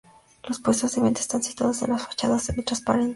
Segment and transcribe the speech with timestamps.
[0.47, 3.09] Los puestos de venta están situados en la fachada semi-transparente.